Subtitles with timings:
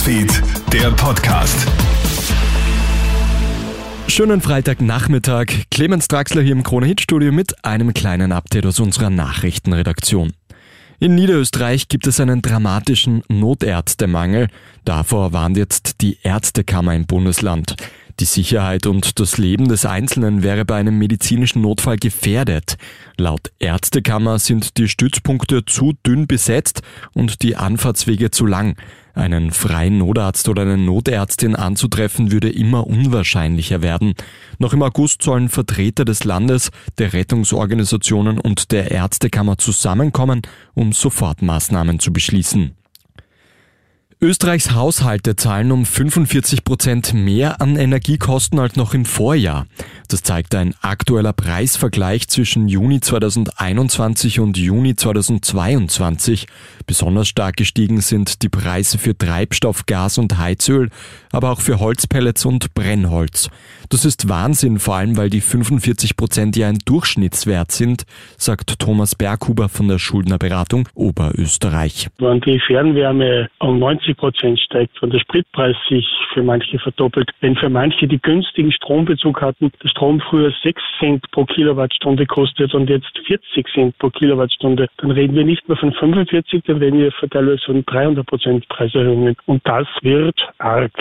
[0.00, 1.68] Newsfeed, der Podcast.
[4.08, 5.46] Schönen Freitagnachmittag.
[5.70, 10.32] Clemens Draxler hier im Krone-Hit-Studio mit einem kleinen Update aus unserer Nachrichtenredaktion.
[11.00, 14.48] In Niederösterreich gibt es einen dramatischen Notärztemangel.
[14.86, 17.76] Davor warnt jetzt die Ärztekammer im Bundesland.
[18.20, 22.76] Die Sicherheit und das Leben des Einzelnen wäre bei einem medizinischen Notfall gefährdet.
[23.16, 26.82] Laut Ärztekammer sind die Stützpunkte zu dünn besetzt
[27.14, 28.76] und die Anfahrtswege zu lang.
[29.14, 34.12] Einen freien Notarzt oder eine Notärztin anzutreffen würde immer unwahrscheinlicher werden.
[34.58, 40.42] Noch im August sollen Vertreter des Landes, der Rettungsorganisationen und der Ärztekammer zusammenkommen,
[40.74, 42.76] um Sofortmaßnahmen zu beschließen.
[44.22, 49.66] Österreichs Haushalte zahlen um 45 Prozent mehr an Energiekosten als noch im Vorjahr.
[50.10, 56.48] Das zeigt ein aktueller Preisvergleich zwischen Juni 2021 und Juni 2022.
[56.84, 60.90] Besonders stark gestiegen sind die Preise für Treibstoff, Gas und Heizöl,
[61.30, 63.50] aber auch für Holzpellets und Brennholz.
[63.88, 68.02] Das ist Wahnsinn, vor allem weil die 45 Prozent ja ein Durchschnittswert sind,
[68.36, 72.08] sagt Thomas Berghuber von der Schuldnerberatung Oberösterreich.
[72.18, 76.04] Wenn die Fernwärme um 90 Prozent steigt, wenn der Spritpreis sich
[76.34, 81.30] für manche verdoppelt, wenn für manche die günstigen Strombezug hatten, der Strom früher 6 Cent
[81.30, 85.92] pro Kilowattstunde kostet und jetzt 40 Cent pro Kilowattstunde, dann reden wir nicht mehr von
[85.92, 89.36] 45, dann reden wir teilweise von 300 Prozent Preiserhöhungen.
[89.44, 90.92] Und das wird arg.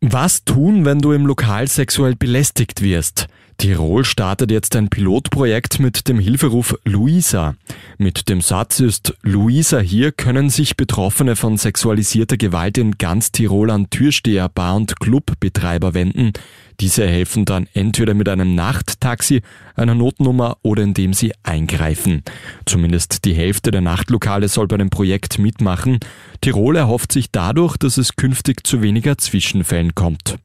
[0.00, 3.26] Was tun, wenn du im Lokal sexuell belästigt wirst?
[3.58, 7.54] Tirol startet jetzt ein Pilotprojekt mit dem Hilferuf Luisa.
[8.02, 13.70] Mit dem Satz ist Luisa hier können sich Betroffene von sexualisierter Gewalt in ganz Tirol
[13.70, 16.32] an Türsteher, Bar- und Clubbetreiber wenden.
[16.80, 19.42] Diese helfen dann entweder mit einem Nachttaxi,
[19.74, 22.22] einer Notnummer oder indem sie eingreifen.
[22.64, 25.98] Zumindest die Hälfte der Nachtlokale soll bei dem Projekt mitmachen.
[26.40, 30.38] Tirol erhofft sich dadurch, dass es künftig zu weniger Zwischenfällen kommt.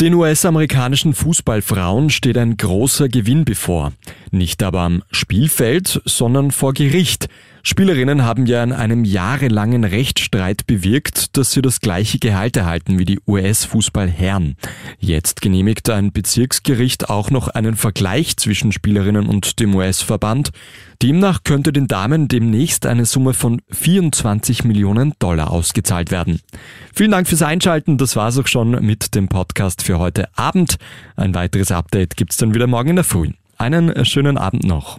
[0.00, 3.92] Den US-amerikanischen Fußballfrauen steht ein großer Gewinn bevor.
[4.30, 7.28] Nicht aber am Spielfeld, sondern vor Gericht.
[7.62, 13.04] Spielerinnen haben ja in einem jahrelangen Rechtsstreit bewirkt, dass sie das gleiche Gehalt erhalten wie
[13.04, 14.56] die US-Fußballherren.
[14.98, 20.50] Jetzt genehmigt ein Bezirksgericht auch noch einen Vergleich zwischen Spielerinnen und dem US-Verband.
[21.02, 26.40] Demnach könnte den Damen demnächst eine Summe von 24 Millionen Dollar ausgezahlt werden.
[26.94, 27.96] Vielen Dank fürs Einschalten.
[27.98, 30.76] Das war's auch schon mit dem Podcast für heute Abend.
[31.16, 33.30] Ein weiteres Update gibt's dann wieder morgen in der Früh.
[33.56, 34.98] Einen schönen Abend noch.